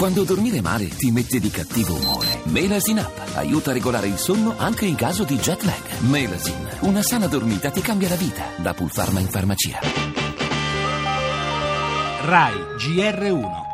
[0.00, 2.40] Quando dormire male ti mette di cattivo umore.
[2.44, 5.98] Melasin Up aiuta a regolare il sonno anche in caso di jet lag.
[6.08, 8.44] Melasin, una sana dormita ti cambia la vita.
[8.56, 9.78] Da Pulpharma in farmacia.
[12.22, 13.68] RAI GR1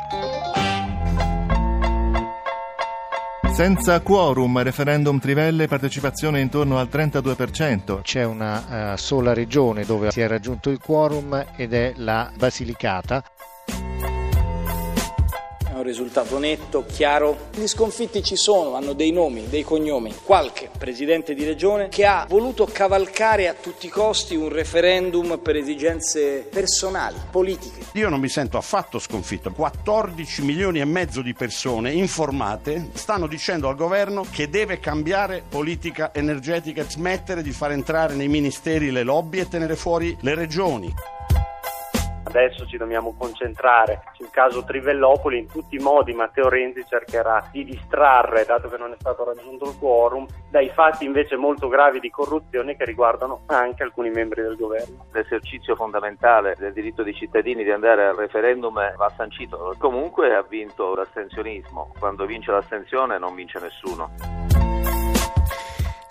[3.53, 8.01] Senza quorum, referendum Trivelle, partecipazione intorno al 32%.
[8.01, 13.23] C'è una uh, sola regione dove si è raggiunto il quorum ed è la Basilicata
[15.87, 17.49] risultato netto, chiaro.
[17.55, 20.13] Gli sconfitti ci sono, hanno dei nomi, dei cognomi.
[20.23, 25.55] Qualche presidente di regione che ha voluto cavalcare a tutti i costi un referendum per
[25.55, 27.85] esigenze personali, politiche.
[27.93, 29.51] Io non mi sento affatto sconfitto.
[29.51, 36.13] 14 milioni e mezzo di persone informate stanno dicendo al governo che deve cambiare politica
[36.13, 40.93] energetica e smettere di far entrare nei ministeri le lobby e tenere fuori le regioni.
[42.27, 45.39] Adesso ci dobbiamo concentrare sul caso Trivellopoli.
[45.39, 49.69] In tutti i modi Matteo Renzi cercherà di distrarre, dato che non è stato raggiunto
[49.69, 54.57] il quorum, dai fatti invece molto gravi di corruzione che riguardano anche alcuni membri del
[54.57, 55.05] governo.
[55.13, 59.73] L'esercizio fondamentale del diritto dei cittadini di andare al referendum va sancito.
[59.77, 61.93] Comunque ha vinto l'astensionismo.
[61.97, 64.36] Quando vince l'astensione non vince nessuno.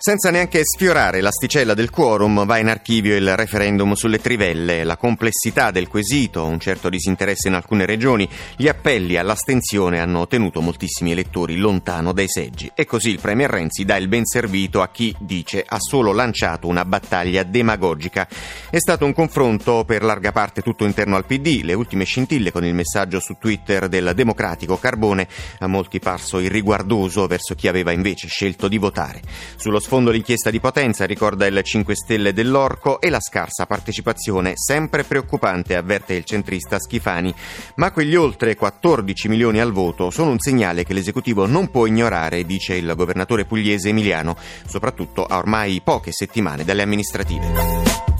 [0.07, 5.69] Senza neanche sfiorare l'asticella del quorum va in archivio il referendum sulle trivelle, la complessità
[5.69, 11.57] del quesito, un certo disinteresse in alcune regioni, gli appelli all'astensione hanno tenuto moltissimi elettori
[11.57, 15.61] lontano dai seggi e così il Premier Renzi dà il ben servito a chi dice
[15.67, 18.29] ha solo lanciato una battaglia demagogica.
[18.69, 22.63] È stato un confronto per larga parte tutto interno al PD, le ultime scintille con
[22.63, 25.27] il messaggio su Twitter del democratico Carbone
[25.59, 29.19] a molti parso irriguardoso verso chi aveva invece scelto di votare.
[29.57, 35.03] Sullo sfondo l'inchiesta di Potenza, ricorda il 5 Stelle dell'Orco, e la scarsa partecipazione, sempre
[35.03, 37.33] preoccupante, avverte il centrista Schifani.
[37.75, 42.45] Ma quegli oltre 14 milioni al voto sono un segnale che l'esecutivo non può ignorare,
[42.45, 44.37] dice il governatore pugliese Emiliano,
[44.67, 48.16] soprattutto a ormai poche settimane dalle amministrative.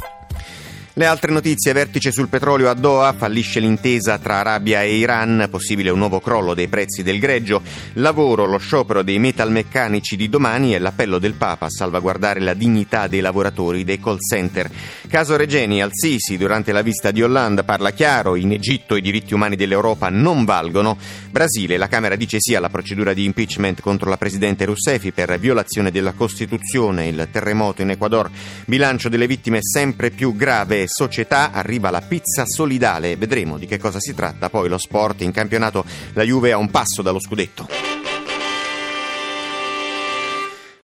[0.97, 5.91] Le altre notizie, vertice sul petrolio a Doha, fallisce l'intesa tra Arabia e Iran, possibile
[5.91, 7.61] un nuovo crollo dei prezzi del greggio,
[7.93, 13.05] lavoro, lo sciopero dei metalmeccanici di domani e l'appello del Papa a salvaguardare la dignità
[13.05, 14.71] dei lavoratori dei call center.
[15.07, 19.55] Caso Regeni, Al-Sisi durante la visita di Hollande parla chiaro, in Egitto i diritti umani
[19.55, 20.97] dell'Europa non valgono.
[21.29, 25.91] Brasile, la Camera dice sì alla procedura di impeachment contro la Presidente Rousseff per violazione
[25.91, 28.31] della Costituzione, il terremoto in Ecuador,
[28.65, 33.15] bilancio delle vittime sempre più grave società arriva la pizza solidale.
[33.15, 34.49] Vedremo di che cosa si tratta.
[34.49, 37.86] Poi lo sport in campionato, la Juve a un passo dallo scudetto.